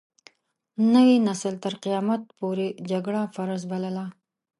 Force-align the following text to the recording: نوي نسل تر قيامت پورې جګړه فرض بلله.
نوي 0.93 1.15
نسل 1.27 1.53
تر 1.63 1.73
قيامت 1.83 2.21
پورې 2.39 2.67
جګړه 2.89 3.21
فرض 3.35 3.61
بلله. 3.71 4.05